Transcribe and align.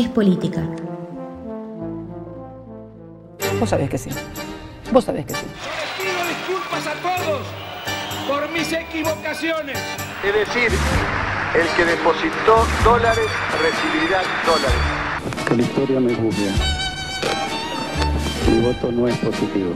es 0.00 0.08
política. 0.08 0.62
Vos 3.58 3.68
sabés 3.68 3.90
que 3.90 3.98
sí. 3.98 4.10
Vos 4.90 5.04
sabés 5.04 5.26
que 5.26 5.34
sí. 5.34 5.44
Yo 5.44 5.70
les 5.70 6.12
pido 6.12 6.28
disculpas 6.28 6.86
a 6.86 6.94
todos 6.94 7.40
por 8.26 8.50
mis 8.50 8.72
equivocaciones. 8.72 9.78
Es 10.24 10.34
decir, 10.34 10.70
el 11.54 11.66
que 11.76 11.84
depositó 11.84 12.66
dólares 12.84 13.26
recibirá 13.60 14.22
dólares. 14.46 15.46
Que 15.46 15.56
la 15.56 15.62
historia 15.62 16.00
me 16.00 16.14
juzgue. 16.14 16.50
Mi 18.48 18.60
voto 18.60 18.90
no 18.90 19.06
es 19.06 19.16
positivo. 19.18 19.74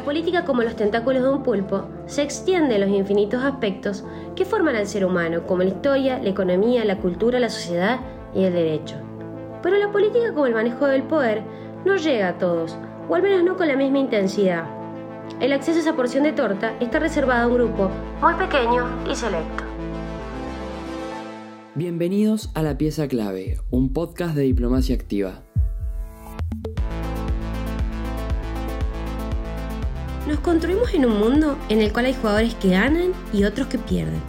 La 0.00 0.06
política, 0.06 0.46
como 0.46 0.62
los 0.62 0.76
tentáculos 0.76 1.22
de 1.22 1.28
un 1.28 1.42
pulpo, 1.42 1.84
se 2.06 2.22
extiende 2.22 2.76
a 2.76 2.78
los 2.78 2.88
infinitos 2.88 3.44
aspectos 3.44 4.02
que 4.34 4.46
forman 4.46 4.74
al 4.74 4.86
ser 4.86 5.04
humano, 5.04 5.46
como 5.46 5.62
la 5.62 5.68
historia, 5.68 6.18
la 6.22 6.30
economía, 6.30 6.86
la 6.86 6.96
cultura, 6.96 7.38
la 7.38 7.50
sociedad 7.50 8.00
y 8.34 8.44
el 8.44 8.54
derecho. 8.54 8.96
Pero 9.62 9.76
la 9.76 9.92
política, 9.92 10.32
como 10.32 10.46
el 10.46 10.54
manejo 10.54 10.86
del 10.86 11.02
poder, 11.02 11.42
no 11.84 11.96
llega 11.96 12.28
a 12.28 12.38
todos, 12.38 12.78
o 13.10 13.14
al 13.14 13.22
menos 13.22 13.44
no 13.44 13.58
con 13.58 13.68
la 13.68 13.76
misma 13.76 13.98
intensidad. 13.98 14.64
El 15.38 15.52
acceso 15.52 15.76
a 15.76 15.82
esa 15.82 15.96
porción 15.96 16.24
de 16.24 16.32
torta 16.32 16.74
está 16.80 16.98
reservado 16.98 17.42
a 17.42 17.48
un 17.48 17.54
grupo 17.56 17.90
muy 18.22 18.32
pequeño 18.36 18.88
y 19.06 19.14
selecto. 19.14 19.64
Bienvenidos 21.74 22.50
a 22.54 22.62
La 22.62 22.78
Pieza 22.78 23.06
Clave, 23.06 23.58
un 23.68 23.92
podcast 23.92 24.34
de 24.34 24.44
diplomacia 24.44 24.94
activa. 24.94 25.42
Construimos 30.42 30.94
en 30.94 31.04
un 31.04 31.18
mundo 31.18 31.58
en 31.68 31.82
el 31.82 31.92
cual 31.92 32.06
hay 32.06 32.14
jugadores 32.14 32.54
que 32.54 32.70
ganan 32.70 33.12
y 33.32 33.44
otros 33.44 33.66
que 33.66 33.76
pierden. 33.76 34.20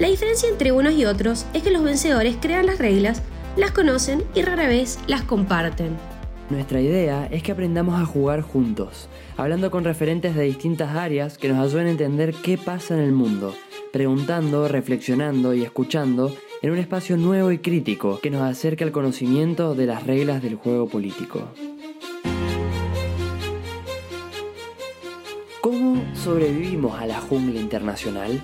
La 0.00 0.08
diferencia 0.08 0.48
entre 0.48 0.72
unos 0.72 0.94
y 0.94 1.04
otros 1.04 1.46
es 1.54 1.62
que 1.62 1.70
los 1.70 1.84
vencedores 1.84 2.36
crean 2.40 2.66
las 2.66 2.78
reglas, 2.78 3.22
las 3.56 3.70
conocen 3.70 4.24
y 4.34 4.42
rara 4.42 4.66
vez 4.66 4.98
las 5.06 5.22
comparten. 5.22 5.96
Nuestra 6.50 6.80
idea 6.80 7.28
es 7.30 7.44
que 7.44 7.52
aprendamos 7.52 8.00
a 8.00 8.04
jugar 8.04 8.40
juntos, 8.40 9.08
hablando 9.36 9.70
con 9.70 9.84
referentes 9.84 10.34
de 10.34 10.42
distintas 10.42 10.96
áreas 10.96 11.38
que 11.38 11.48
nos 11.48 11.58
ayuden 11.58 11.86
a 11.86 11.90
entender 11.90 12.34
qué 12.34 12.58
pasa 12.58 12.94
en 12.94 13.00
el 13.00 13.12
mundo, 13.12 13.54
preguntando, 13.92 14.66
reflexionando 14.66 15.54
y 15.54 15.62
escuchando 15.62 16.34
en 16.60 16.72
un 16.72 16.78
espacio 16.78 17.16
nuevo 17.16 17.52
y 17.52 17.58
crítico 17.58 18.18
que 18.20 18.30
nos 18.30 18.42
acerque 18.42 18.82
al 18.82 18.92
conocimiento 18.92 19.74
de 19.76 19.86
las 19.86 20.04
reglas 20.04 20.42
del 20.42 20.56
juego 20.56 20.88
político. 20.88 21.48
Sobrevivimos 26.22 27.00
a 27.00 27.06
la 27.06 27.20
jungla 27.20 27.60
internacional? 27.60 28.40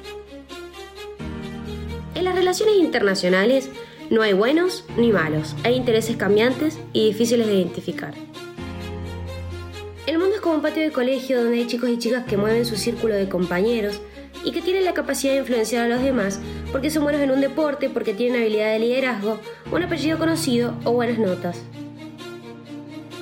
En 2.14 2.24
las 2.24 2.34
relaciones 2.34 2.76
internacionales 2.76 3.70
no 4.10 4.22
hay 4.22 4.32
buenos 4.32 4.84
ni 4.96 5.12
malos, 5.12 5.54
hay 5.64 5.76
intereses 5.76 6.16
cambiantes 6.16 6.78
y 6.92 7.06
difíciles 7.06 7.46
de 7.46 7.54
identificar. 7.54 8.14
El 10.06 10.18
mundo 10.18 10.36
es 10.36 10.40
como 10.40 10.56
un 10.56 10.62
patio 10.62 10.82
de 10.82 10.90
colegio 10.90 11.42
donde 11.42 11.58
hay 11.58 11.66
chicos 11.66 11.90
y 11.90 11.98
chicas 11.98 12.24
que 12.24 12.36
mueven 12.36 12.64
su 12.64 12.76
círculo 12.76 13.14
de 13.14 13.28
compañeros 13.28 14.00
y 14.44 14.52
que 14.52 14.62
tienen 14.62 14.84
la 14.84 14.94
capacidad 14.94 15.34
de 15.34 15.40
influenciar 15.40 15.84
a 15.84 15.88
los 15.88 16.02
demás 16.02 16.40
porque 16.72 16.90
son 16.90 17.04
buenos 17.04 17.20
en 17.20 17.30
un 17.30 17.40
deporte, 17.40 17.90
porque 17.90 18.14
tienen 18.14 18.40
habilidad 18.40 18.72
de 18.72 18.78
liderazgo, 18.78 19.38
un 19.70 19.82
apellido 19.82 20.18
conocido 20.18 20.74
o 20.84 20.92
buenas 20.92 21.18
notas. 21.18 21.62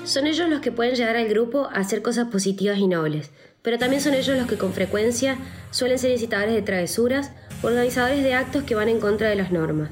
Son 0.05 0.27
ellos 0.27 0.49
los 0.49 0.61
que 0.61 0.71
pueden 0.71 0.95
llegar 0.95 1.17
al 1.17 1.29
grupo 1.29 1.67
a 1.67 1.81
hacer 1.81 2.01
cosas 2.01 2.29
positivas 2.29 2.79
y 2.79 2.87
nobles, 2.87 3.33
pero 3.67 3.81
también 3.81 4.01
son 4.01 4.15
ellos 4.15 4.39
los 4.39 4.47
que 4.47 4.59
con 4.59 4.73
frecuencia 4.73 5.39
suelen 5.73 5.99
ser 5.99 6.13
incitadores 6.13 6.55
de 6.55 6.63
travesuras 6.63 7.33
o 7.65 7.67
organizadores 7.67 8.23
de 8.23 8.33
actos 8.33 8.63
que 8.63 8.77
van 8.77 8.89
en 8.89 9.01
contra 9.01 9.29
de 9.29 9.35
las 9.35 9.51
normas. 9.51 9.91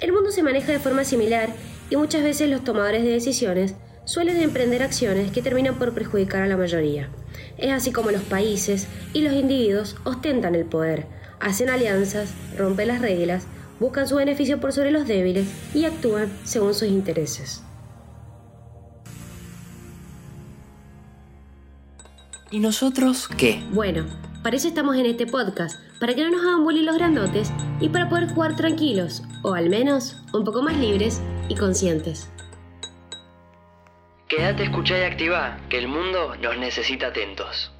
El 0.00 0.12
mundo 0.12 0.32
se 0.32 0.42
maneja 0.42 0.72
de 0.72 0.80
forma 0.80 1.04
similar 1.04 1.50
y 1.88 1.94
muchas 1.94 2.24
veces 2.24 2.50
los 2.50 2.64
tomadores 2.64 3.04
de 3.04 3.10
decisiones 3.10 3.76
suelen 4.06 4.38
emprender 4.38 4.82
acciones 4.82 5.30
que 5.30 5.40
terminan 5.40 5.78
por 5.78 5.94
perjudicar 5.94 6.42
a 6.42 6.48
la 6.48 6.56
mayoría. 6.56 7.08
Es 7.58 7.70
así 7.70 7.92
como 7.92 8.10
los 8.10 8.22
países 8.22 8.88
y 9.12 9.20
los 9.20 9.34
individuos 9.34 9.94
ostentan 10.02 10.56
el 10.56 10.64
poder, 10.64 11.06
hacen 11.38 11.70
alianzas, 11.70 12.34
rompen 12.58 12.88
las 12.88 13.02
reglas, 13.02 13.46
buscan 13.78 14.08
su 14.08 14.16
beneficio 14.16 14.58
por 14.58 14.72
sobre 14.72 14.90
los 14.90 15.06
débiles 15.06 15.46
y 15.74 15.84
actúan 15.84 16.28
según 16.42 16.74
sus 16.74 16.88
intereses. 16.88 17.62
¿Y 22.50 22.60
nosotros 22.60 23.28
qué? 23.36 23.60
Bueno, 23.72 24.06
para 24.44 24.56
eso 24.56 24.68
estamos 24.68 24.94
en 24.96 25.06
este 25.06 25.26
podcast, 25.26 25.80
para 25.98 26.14
que 26.14 26.22
no 26.22 26.30
nos 26.30 26.42
hagan 26.42 26.62
bullying 26.62 26.84
los 26.84 26.96
grandotes 26.96 27.52
y 27.80 27.88
para 27.88 28.08
poder 28.08 28.28
jugar 28.28 28.54
tranquilos, 28.54 29.24
o 29.42 29.54
al 29.54 29.68
menos 29.68 30.22
un 30.32 30.44
poco 30.44 30.62
más 30.62 30.76
libres 30.76 31.20
y 31.48 31.56
conscientes. 31.56 32.30
Quédate, 34.28 34.62
escucha 34.62 34.96
y 34.96 35.02
activa, 35.02 35.58
que 35.68 35.78
el 35.78 35.88
mundo 35.88 36.36
nos 36.36 36.56
necesita 36.58 37.08
atentos. 37.08 37.72